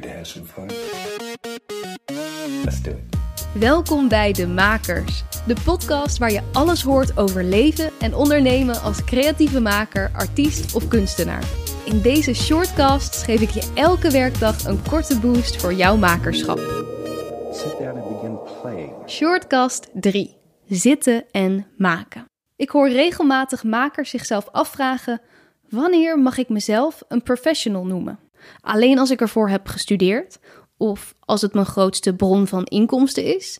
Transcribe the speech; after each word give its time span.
prepared 0.00 0.02
to 0.02 0.08
have 0.08 0.24
some 0.24 0.46
fun? 0.46 0.66
Let's 2.64 2.82
do 2.82 2.90
it. 2.90 3.18
Welkom 3.60 4.08
bij 4.08 4.32
De 4.32 4.46
Makers, 4.46 5.24
de 5.46 5.56
podcast 5.64 6.18
waar 6.18 6.32
je 6.32 6.42
alles 6.52 6.82
hoort 6.82 7.16
over 7.16 7.44
leven 7.44 7.90
en 8.00 8.14
ondernemen 8.14 8.80
als 8.80 9.04
creatieve 9.04 9.60
maker, 9.60 10.10
artiest 10.12 10.74
of 10.74 10.88
kunstenaar. 10.88 11.44
In 11.84 12.00
deze 12.00 12.34
shortcast 12.34 13.22
geef 13.22 13.40
ik 13.40 13.50
je 13.50 13.72
elke 13.74 14.10
werkdag 14.10 14.64
een 14.64 14.82
korte 14.88 15.18
boost 15.18 15.60
voor 15.60 15.72
jouw 15.74 15.96
makerschap. 15.96 16.58
Sit 17.52 17.78
down 17.78 17.98
and 17.98 18.08
begin 18.08 18.38
playing. 18.60 18.92
Shortcast 19.06 19.88
3. 19.92 20.36
Zitten 20.66 21.24
en 21.30 21.66
maken. 21.76 22.24
Ik 22.56 22.70
hoor 22.70 22.88
regelmatig 22.88 23.64
makers 23.64 24.10
zichzelf 24.10 24.48
afvragen: 24.48 25.20
wanneer 25.68 26.18
mag 26.18 26.38
ik 26.38 26.48
mezelf 26.48 27.02
een 27.08 27.22
professional 27.22 27.84
noemen? 27.84 28.18
Alleen 28.60 28.98
als 28.98 29.10
ik 29.10 29.20
ervoor 29.20 29.48
heb 29.48 29.66
gestudeerd 29.66 30.38
of 30.76 31.14
als 31.20 31.42
het 31.42 31.54
mijn 31.54 31.66
grootste 31.66 32.14
bron 32.14 32.46
van 32.46 32.64
inkomsten 32.64 33.36
is? 33.36 33.58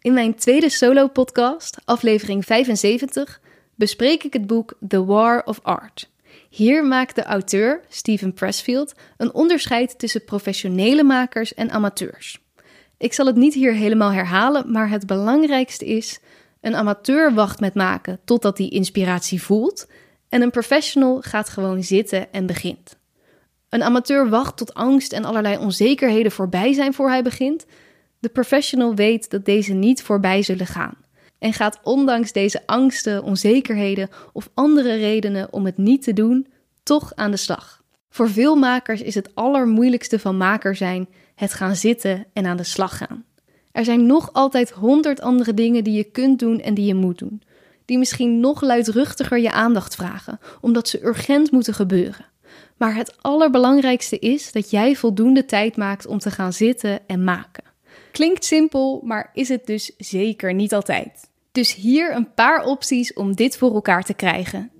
In 0.00 0.12
mijn 0.12 0.34
tweede 0.34 0.68
solo-podcast, 0.68 1.78
aflevering 1.84 2.44
75, 2.44 3.40
bespreek 3.74 4.22
ik 4.22 4.32
het 4.32 4.46
boek 4.46 4.74
The 4.88 5.04
War 5.04 5.42
of 5.44 5.60
Art. 5.62 6.10
Hier 6.50 6.84
maakt 6.84 7.14
de 7.14 7.22
auteur, 7.22 7.80
Steven 7.88 8.34
Pressfield, 8.34 8.94
een 9.16 9.34
onderscheid 9.34 9.98
tussen 9.98 10.24
professionele 10.24 11.02
makers 11.02 11.54
en 11.54 11.70
amateurs. 11.70 12.40
Ik 12.98 13.12
zal 13.12 13.26
het 13.26 13.36
niet 13.36 13.54
hier 13.54 13.72
helemaal 13.72 14.12
herhalen, 14.12 14.72
maar 14.72 14.88
het 14.88 15.06
belangrijkste 15.06 15.84
is: 15.84 16.20
een 16.60 16.74
amateur 16.74 17.34
wacht 17.34 17.60
met 17.60 17.74
maken 17.74 18.20
totdat 18.24 18.58
hij 18.58 18.68
inspiratie 18.68 19.42
voelt, 19.42 19.86
en 20.28 20.42
een 20.42 20.50
professional 20.50 21.20
gaat 21.20 21.48
gewoon 21.48 21.82
zitten 21.82 22.32
en 22.32 22.46
begint. 22.46 23.00
Een 23.72 23.82
amateur 23.82 24.28
wacht 24.28 24.56
tot 24.56 24.74
angst 24.74 25.12
en 25.12 25.24
allerlei 25.24 25.58
onzekerheden 25.58 26.32
voorbij 26.32 26.72
zijn 26.72 26.94
voor 26.94 27.08
hij 27.08 27.22
begint. 27.22 27.66
De 28.18 28.28
professional 28.28 28.94
weet 28.94 29.30
dat 29.30 29.44
deze 29.44 29.72
niet 29.72 30.02
voorbij 30.02 30.42
zullen 30.42 30.66
gaan 30.66 30.94
en 31.38 31.52
gaat 31.52 31.80
ondanks 31.82 32.32
deze 32.32 32.62
angsten, 32.66 33.22
onzekerheden 33.22 34.08
of 34.32 34.50
andere 34.54 34.94
redenen 34.94 35.52
om 35.52 35.64
het 35.64 35.76
niet 35.76 36.02
te 36.02 36.12
doen, 36.12 36.46
toch 36.82 37.12
aan 37.14 37.30
de 37.30 37.36
slag. 37.36 37.82
Voor 38.08 38.30
veel 38.30 38.56
makers 38.56 39.02
is 39.02 39.14
het 39.14 39.34
allermoeilijkste 39.34 40.18
van 40.18 40.36
maker 40.36 40.76
zijn 40.76 41.08
het 41.34 41.52
gaan 41.52 41.76
zitten 41.76 42.26
en 42.32 42.46
aan 42.46 42.56
de 42.56 42.64
slag 42.64 42.96
gaan. 42.96 43.24
Er 43.70 43.84
zijn 43.84 44.06
nog 44.06 44.32
altijd 44.32 44.70
honderd 44.70 45.20
andere 45.20 45.54
dingen 45.54 45.84
die 45.84 45.96
je 45.96 46.04
kunt 46.04 46.38
doen 46.38 46.60
en 46.60 46.74
die 46.74 46.86
je 46.86 46.94
moet 46.94 47.18
doen, 47.18 47.42
die 47.84 47.98
misschien 47.98 48.40
nog 48.40 48.60
luidruchtiger 48.60 49.38
je 49.38 49.52
aandacht 49.52 49.94
vragen, 49.94 50.38
omdat 50.60 50.88
ze 50.88 51.04
urgent 51.04 51.50
moeten 51.50 51.74
gebeuren. 51.74 52.30
Maar 52.82 52.94
het 52.94 53.16
allerbelangrijkste 53.20 54.18
is 54.18 54.52
dat 54.52 54.70
jij 54.70 54.96
voldoende 54.96 55.44
tijd 55.44 55.76
maakt 55.76 56.06
om 56.06 56.18
te 56.18 56.30
gaan 56.30 56.52
zitten 56.52 57.00
en 57.06 57.24
maken. 57.24 57.64
Klinkt 58.12 58.44
simpel, 58.44 59.00
maar 59.04 59.30
is 59.32 59.48
het 59.48 59.66
dus 59.66 59.92
zeker 59.98 60.54
niet 60.54 60.74
altijd. 60.74 61.28
Dus 61.52 61.74
hier 61.74 62.14
een 62.14 62.34
paar 62.34 62.64
opties 62.64 63.12
om 63.12 63.34
dit 63.34 63.56
voor 63.56 63.74
elkaar 63.74 64.02
te 64.04 64.14
krijgen. 64.14 64.70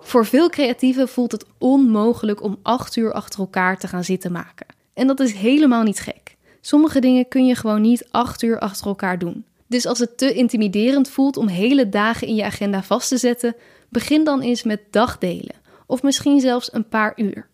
Voor 0.00 0.26
veel 0.26 0.48
creatieven 0.48 1.08
voelt 1.08 1.32
het 1.32 1.44
onmogelijk 1.58 2.42
om 2.42 2.58
acht 2.62 2.96
uur 2.96 3.12
achter 3.12 3.40
elkaar 3.40 3.78
te 3.78 3.88
gaan 3.88 4.04
zitten 4.04 4.32
maken. 4.32 4.66
En 4.94 5.06
dat 5.06 5.20
is 5.20 5.32
helemaal 5.32 5.82
niet 5.82 6.00
gek. 6.00 6.36
Sommige 6.60 7.00
dingen 7.00 7.28
kun 7.28 7.46
je 7.46 7.54
gewoon 7.54 7.80
niet 7.80 8.08
acht 8.10 8.42
uur 8.42 8.58
achter 8.58 8.86
elkaar 8.86 9.18
doen. 9.18 9.44
Dus 9.66 9.86
als 9.86 9.98
het 9.98 10.18
te 10.18 10.34
intimiderend 10.34 11.10
voelt 11.10 11.36
om 11.36 11.48
hele 11.48 11.88
dagen 11.88 12.26
in 12.26 12.34
je 12.34 12.44
agenda 12.44 12.82
vast 12.82 13.08
te 13.08 13.16
zetten, 13.16 13.54
begin 13.88 14.24
dan 14.24 14.40
eens 14.40 14.62
met 14.62 14.80
dagdelen. 14.90 15.56
Of 15.86 16.02
misschien 16.02 16.40
zelfs 16.40 16.72
een 16.72 16.88
paar 16.88 17.12
uur. 17.16 17.48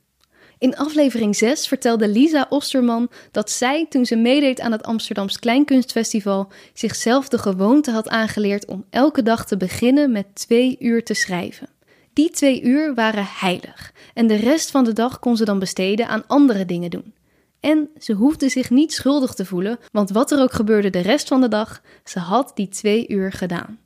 In 0.58 0.77
aflevering 0.77 1.36
6 1.36 1.68
vertelde 1.68 2.08
Lisa 2.08 2.46
Osterman 2.48 3.10
dat 3.30 3.50
zij, 3.50 3.86
toen 3.88 4.06
ze 4.06 4.16
meedeed 4.16 4.60
aan 4.60 4.72
het 4.72 4.82
Amsterdams 4.82 5.38
Kleinkunstfestival, 5.38 6.48
zichzelf 6.72 7.28
de 7.28 7.38
gewoonte 7.38 7.90
had 7.90 8.08
aangeleerd 8.08 8.66
om 8.66 8.84
elke 8.90 9.23
dag 9.23 9.46
te 9.46 9.56
beginnen 9.56 10.12
met 10.12 10.27
twee 10.34 10.77
uur 10.80 11.05
te 11.05 11.14
schrijven. 11.14 11.68
Die 12.12 12.30
twee 12.30 12.62
uur 12.62 12.94
waren 12.94 13.27
heilig 13.27 13.92
en 14.14 14.27
de 14.27 14.34
rest 14.34 14.70
van 14.70 14.84
de 14.84 14.92
dag 14.92 15.18
kon 15.18 15.36
ze 15.36 15.44
dan 15.44 15.58
besteden 15.58 16.08
aan 16.08 16.27
andere 16.27 16.64
dingen 16.64 16.90
doen. 16.90 17.14
En 17.61 17.90
ze 17.98 18.12
hoefde 18.12 18.48
zich 18.48 18.70
niet 18.70 18.92
schuldig 18.92 19.34
te 19.34 19.44
voelen, 19.44 19.78
want 19.92 20.11
wat 20.11 20.30
er 20.30 20.40
ook 20.40 20.52
gebeurde 20.52 20.90
de 20.90 21.00
rest 21.00 21.28
van 21.28 21.40
de 21.40 21.48
dag, 21.48 21.83
ze 22.05 22.18
had 22.18 22.52
die 22.55 22.68
twee 22.68 23.08
uur 23.08 23.33
gedaan. 23.33 23.78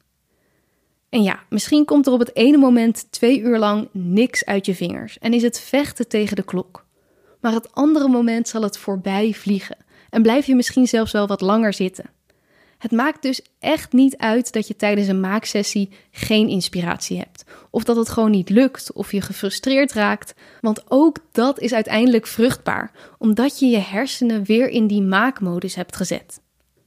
En 1.08 1.22
ja, 1.22 1.41
misschien 1.48 1.84
komt 1.84 2.06
er 2.06 2.12
op 2.12 2.19
het 2.19 2.36
ene 2.36 2.56
moment 2.56 3.06
twee 3.10 3.41
uur 3.41 3.58
lang 3.58 3.88
niks 3.92 4.44
uit 4.44 4.66
je 4.66 4.74
vingers 4.74 5.19
en 5.19 5.32
is 5.32 5.42
het 5.42 5.60
vechten 5.60 6.08
tegen 6.08 6.36
de 6.36 6.44
klok. 6.44 6.84
Maar 7.41 7.52
het 7.52 7.74
andere 7.74 8.08
moment 8.08 8.48
zal 8.48 8.62
het 8.62 8.78
voorbij 8.78 9.32
vliegen 9.32 9.76
en 10.10 10.22
blijf 10.22 10.46
je 10.46 10.54
misschien 10.54 10.86
zelfs 10.86 11.12
wel 11.12 11.26
wat 11.26 11.41
langer 11.41 11.72
zitten. 11.72 12.10
Het 12.78 12.91
maakt 12.91 13.22
dus 13.22 13.42
echt 13.58 13.92
niet 13.92 14.16
uit 14.16 14.52
dat 14.52 14.69
je 14.69 14.76
tijdens 14.76 15.08
een 15.08 15.20
maaksessie 15.20 15.91
geen 16.10 16.48
inspiratie 16.48 17.19
hebt, 17.19 17.44
of 17.70 17.84
dat 17.84 17.96
het 17.96 18.08
gewoon 18.08 18.30
niet 18.30 18.50
lukt, 18.50 18.92
of 18.92 19.12
je 19.12 19.20
gefrustreerd 19.20 19.92
raakt, 19.92 20.34
want 20.60 20.82
ook 20.88 21.16
dat 21.32 21.60
is 21.60 21.72
uiteindelijk 21.72 22.26
vruchtbaar, 22.26 22.90
omdat 23.19 23.58
je 23.58 23.66
je 23.66 23.78
hersenen 23.78 24.44
weer 24.44 24.69
in 24.69 24.86
die 24.86 25.02
maakmodus 25.02 25.75
hebt 25.75 25.96
gezet. 25.96 26.40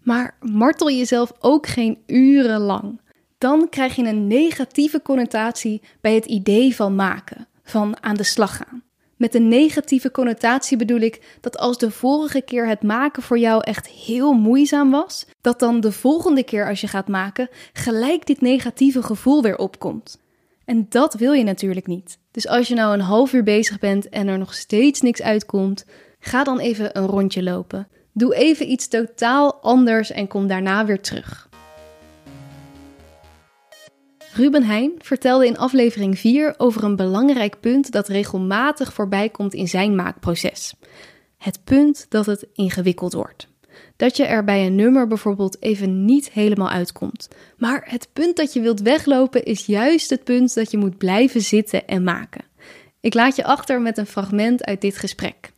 Maar 0.04 0.38
martel 0.40 0.90
jezelf 0.90 1.34
ook 1.40 1.68
geen 1.68 1.98
uren 2.06 2.60
lang 2.60 3.00
dan 3.42 3.70
krijg 3.70 3.96
je 3.96 4.04
een 4.04 4.28
negatieve 4.28 5.02
connotatie 5.02 5.82
bij 6.02 6.14
het 6.14 6.26
idee 6.26 6.76
van 6.76 6.96
maken, 6.96 7.48
van 7.64 8.04
aan 8.04 8.16
de 8.16 8.24
slag 8.24 8.58
gaan. 8.58 8.84
Met 9.16 9.36
een 9.36 9.48
negatieve 9.48 10.12
connotatie 10.12 10.78
bedoel 10.78 11.00
ik 11.00 11.38
dat 11.40 11.58
als 11.58 11.78
de 11.78 11.92
vorige 11.92 12.42
keer 12.42 12.68
het 12.68 12.82
maken 12.82 13.24
voor 13.24 13.40
jou 13.40 13.64
echt 13.64 13.88
heel 13.88 14.34
moeizaam 14.34 14.92
was, 14.92 15.26
dat 15.42 15.60
dan 15.60 15.80
de 15.80 15.92
volgende 15.92 16.44
keer 16.44 16.68
als 16.68 16.82
je 16.82 16.88
gaat 16.88 17.08
maken 17.08 17.50
gelijk 17.74 18.26
dit 18.26 18.42
negatieve 18.42 19.04
gevoel 19.04 19.42
weer 19.42 19.58
opkomt. 19.58 20.22
En 20.66 20.86
dat 20.90 21.14
wil 21.14 21.34
je 21.34 21.44
natuurlijk 21.44 21.88
niet. 21.88 22.18
Dus 22.32 22.48
als 22.48 22.68
je 22.68 22.76
nou 22.76 22.94
een 22.94 23.02
half 23.02 23.34
uur 23.34 23.44
bezig 23.44 23.80
bent 23.80 24.10
en 24.10 24.28
er 24.28 24.38
nog 24.38 24.54
steeds 24.54 25.02
niks 25.02 25.22
uitkomt, 25.22 25.86
ga 26.20 26.44
dan 26.44 26.60
even 26.60 26.98
een 26.98 27.08
rondje 27.08 27.44
lopen. 27.44 27.88
Doe 28.14 28.36
even 28.36 28.72
iets 28.72 28.88
totaal 28.88 29.54
anders 29.62 30.12
en 30.12 30.28
kom 30.28 30.48
daarna 30.48 30.86
weer 30.86 31.02
terug. 31.02 31.50
Ruben 34.42 34.64
Heijn 34.64 34.92
vertelde 34.98 35.46
in 35.46 35.58
aflevering 35.58 36.20
4 36.20 36.54
over 36.58 36.84
een 36.84 36.96
belangrijk 36.96 37.60
punt 37.60 37.92
dat 37.92 38.08
regelmatig 38.08 38.94
voorbij 38.94 39.30
komt 39.30 39.54
in 39.54 39.68
zijn 39.68 39.96
maakproces. 39.96 40.74
Het 41.38 41.64
punt 41.64 42.06
dat 42.10 42.26
het 42.26 42.48
ingewikkeld 42.54 43.14
wordt. 43.14 43.48
Dat 43.96 44.18
je 44.18 44.26
er 44.26 44.44
bij 44.44 44.66
een 44.66 44.76
nummer 44.76 45.08
bijvoorbeeld 45.08 45.62
even 45.62 46.06
niet 46.06 46.32
helemaal 46.32 46.70
uitkomt. 46.70 47.28
Maar 47.58 47.84
het 47.86 48.08
punt 48.14 48.36
dat 48.36 48.54
je 48.54 48.62
wilt 48.62 48.82
weglopen 48.82 49.44
is 49.44 49.66
juist 49.66 50.10
het 50.10 50.24
punt 50.24 50.54
dat 50.54 50.72
je 50.72 50.78
moet 50.78 50.98
blijven 50.98 51.42
zitten 51.42 51.88
en 51.88 52.04
maken. 52.04 52.46
Ik 53.00 53.14
laat 53.14 53.36
je 53.36 53.44
achter 53.44 53.82
met 53.82 53.98
een 53.98 54.06
fragment 54.06 54.64
uit 54.64 54.82
dit 54.82 54.98
gesprek 54.98 55.52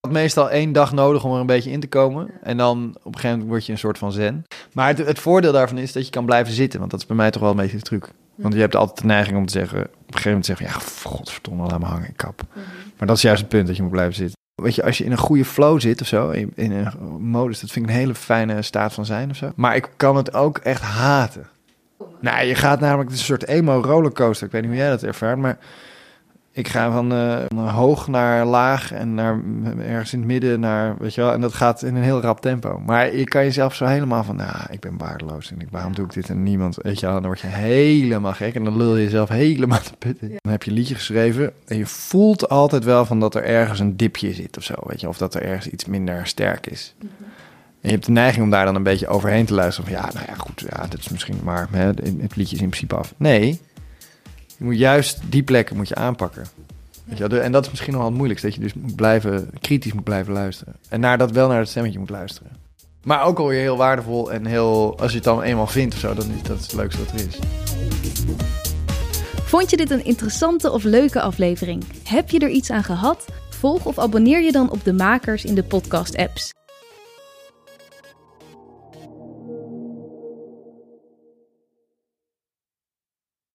had 0.00 0.12
meestal 0.12 0.50
één 0.50 0.72
dag 0.72 0.92
nodig 0.92 1.24
om 1.24 1.32
er 1.32 1.40
een 1.40 1.46
beetje 1.46 1.70
in 1.70 1.80
te 1.80 1.88
komen. 1.88 2.30
En 2.42 2.56
dan 2.56 2.88
op 3.02 3.06
een 3.06 3.14
gegeven 3.14 3.30
moment 3.30 3.48
word 3.48 3.66
je 3.66 3.72
een 3.72 3.78
soort 3.78 3.98
van 3.98 4.12
zen. 4.12 4.44
Maar 4.72 4.86
het, 4.86 4.98
het 4.98 5.18
voordeel 5.18 5.52
daarvan 5.52 5.78
is 5.78 5.92
dat 5.92 6.04
je 6.04 6.10
kan 6.10 6.24
blijven 6.24 6.52
zitten. 6.52 6.78
Want 6.78 6.90
dat 6.90 7.00
is 7.00 7.06
bij 7.06 7.16
mij 7.16 7.30
toch 7.30 7.42
wel 7.42 7.50
een 7.50 7.56
beetje 7.56 7.76
de 7.76 7.82
truc. 7.82 8.10
Want 8.34 8.54
je 8.54 8.60
hebt 8.60 8.76
altijd 8.76 8.98
de 8.98 9.06
neiging 9.06 9.36
om 9.36 9.46
te 9.46 9.52
zeggen... 9.52 9.78
op 9.78 9.86
een 9.86 9.98
gegeven 10.06 10.30
moment 10.30 10.46
te 10.46 10.56
zeggen... 10.56 10.66
ja, 10.66 11.06
godverdomme, 11.08 11.66
laat 11.66 11.78
me 11.80 11.86
hangen, 11.86 12.08
ik 12.08 12.16
kap. 12.16 12.42
Maar 12.98 13.06
dat 13.06 13.16
is 13.16 13.22
juist 13.22 13.40
het 13.40 13.50
punt, 13.50 13.66
dat 13.66 13.76
je 13.76 13.82
moet 13.82 13.90
blijven 13.90 14.14
zitten. 14.14 14.36
Weet 14.62 14.74
je, 14.74 14.82
als 14.84 14.98
je 14.98 15.04
in 15.04 15.12
een 15.12 15.18
goede 15.18 15.44
flow 15.44 15.80
zit 15.80 16.00
of 16.00 16.06
zo, 16.06 16.30
in, 16.30 16.52
in 16.54 16.72
een 16.72 16.92
modus... 17.20 17.60
dat 17.60 17.70
vind 17.70 17.84
ik 17.84 17.90
een 17.90 17.98
hele 17.98 18.14
fijne 18.14 18.62
staat 18.62 18.92
van 18.92 19.04
zijn 19.04 19.30
of 19.30 19.36
zo. 19.36 19.52
Maar 19.56 19.76
ik 19.76 19.90
kan 19.96 20.16
het 20.16 20.34
ook 20.34 20.58
echt 20.58 20.82
haten. 20.82 21.48
Nou, 22.20 22.44
je 22.44 22.54
gaat 22.54 22.80
namelijk... 22.80 23.10
een 23.10 23.16
soort 23.16 23.46
emo-rollercoaster. 23.46 24.46
Ik 24.46 24.52
weet 24.52 24.62
niet 24.62 24.70
hoe 24.70 24.80
jij 24.80 24.90
dat 24.90 25.02
ervaart, 25.02 25.38
maar 25.38 25.58
ik 26.52 26.68
ga 26.68 26.90
van 26.90 27.12
uh, 27.12 27.72
hoog 27.74 28.08
naar 28.08 28.44
laag 28.46 28.92
en 28.92 29.14
naar 29.14 29.40
ergens 29.78 30.12
in 30.12 30.18
het 30.18 30.28
midden 30.28 30.60
naar, 30.60 30.96
weet 30.98 31.14
je 31.14 31.20
wel, 31.20 31.32
en 31.32 31.40
dat 31.40 31.54
gaat 31.54 31.82
in 31.82 31.96
een 31.96 32.02
heel 32.02 32.20
rap 32.20 32.40
tempo. 32.40 32.82
Maar 32.86 33.16
je 33.16 33.24
kan 33.24 33.44
jezelf 33.44 33.74
zo 33.74 33.84
helemaal 33.84 34.24
van, 34.24 34.36
nou, 34.36 34.56
ik 34.70 34.80
ben 34.80 34.98
waardeloos 34.98 35.50
en 35.50 35.60
ik, 35.60 35.68
waarom 35.70 35.94
doe 35.94 36.04
ik 36.04 36.12
dit 36.12 36.28
en 36.28 36.42
niemand, 36.42 36.76
weet 36.82 37.00
je 37.00 37.06
wel, 37.06 37.14
dan 37.14 37.24
word 37.24 37.40
je 37.40 37.46
helemaal 37.46 38.32
gek 38.32 38.54
en 38.54 38.64
dan 38.64 38.76
lul 38.76 38.96
je 38.96 39.04
jezelf 39.04 39.28
helemaal 39.28 39.80
te 39.80 39.96
putten. 39.98 40.28
Dan 40.28 40.52
heb 40.52 40.62
je 40.62 40.70
een 40.70 40.76
liedje 40.76 40.94
geschreven 40.94 41.52
en 41.66 41.76
je 41.76 41.86
voelt 41.86 42.48
altijd 42.48 42.84
wel 42.84 43.04
van 43.04 43.20
dat 43.20 43.34
er 43.34 43.44
ergens 43.44 43.80
een 43.80 43.96
dipje 43.96 44.32
zit 44.32 44.56
of 44.56 44.64
zo, 44.64 44.74
weet 44.82 45.00
je, 45.00 45.08
of 45.08 45.18
dat 45.18 45.34
er 45.34 45.42
ergens 45.42 45.68
iets 45.68 45.84
minder 45.84 46.26
sterk 46.26 46.66
is. 46.66 46.94
Mhm. 46.98 47.06
En 47.80 47.88
je 47.88 47.94
hebt 47.94 48.06
de 48.06 48.12
neiging 48.12 48.44
om 48.44 48.50
daar 48.50 48.64
dan 48.64 48.74
een 48.74 48.82
beetje 48.82 49.08
overheen 49.08 49.46
te 49.46 49.54
luisteren. 49.54 49.90
Van 49.90 50.00
ja, 50.00 50.10
nou 50.12 50.26
ja, 50.26 50.34
goed, 50.34 50.64
ja, 50.70 50.86
dit 50.86 51.00
is 51.00 51.08
misschien 51.08 51.40
maar. 51.44 51.68
Hè, 51.70 51.86
het 52.20 52.36
liedje 52.36 52.56
is 52.56 52.62
in 52.62 52.68
principe 52.68 52.96
af. 52.96 53.14
Nee, 53.16 53.60
je 54.60 54.66
moet 54.66 54.78
juist 54.78 55.18
die 55.28 55.42
plekken 55.42 55.76
moet 55.76 55.88
je 55.88 55.94
aanpakken. 55.94 56.46
Weet 57.04 57.18
je, 57.18 57.40
en 57.40 57.52
dat 57.52 57.64
is 57.64 57.70
misschien 57.70 57.92
nog 57.92 58.00
wel 58.00 58.08
het 58.08 58.18
moeilijkste. 58.18 58.48
Dat 58.48 58.56
je 58.56 58.62
dus 58.62 58.74
moet 58.74 58.96
blijven, 58.96 59.50
kritisch 59.60 59.92
moet 59.92 60.04
blijven 60.04 60.32
luisteren. 60.32 60.76
En 60.88 61.00
naar 61.00 61.18
dat 61.18 61.30
wel 61.30 61.48
naar 61.48 61.58
het 61.58 61.68
stemmetje 61.68 61.98
moet 61.98 62.10
luisteren. 62.10 62.50
Maar 63.02 63.24
ook 63.24 63.38
alweer 63.38 63.60
heel 63.60 63.76
waardevol 63.76 64.32
en 64.32 64.46
heel... 64.46 64.98
Als 64.98 65.10
je 65.10 65.16
het 65.16 65.24
dan 65.24 65.42
eenmaal 65.42 65.66
vindt 65.66 65.94
of 65.94 66.00
zo, 66.00 66.14
dan 66.14 66.30
is 66.30 66.42
dat 66.42 66.60
het 66.60 66.72
leukste 66.72 67.04
wat 67.04 67.12
er 67.12 67.26
is. 67.26 67.38
Vond 69.44 69.70
je 69.70 69.76
dit 69.76 69.90
een 69.90 70.04
interessante 70.04 70.70
of 70.72 70.82
leuke 70.82 71.20
aflevering? 71.20 71.84
Heb 72.04 72.30
je 72.30 72.38
er 72.38 72.50
iets 72.50 72.70
aan 72.70 72.84
gehad? 72.84 73.26
Volg 73.50 73.84
of 73.84 73.98
abonneer 73.98 74.42
je 74.42 74.52
dan 74.52 74.70
op 74.70 74.84
de 74.84 74.92
makers 74.92 75.44
in 75.44 75.54
de 75.54 75.64
podcast-apps. 75.64 76.50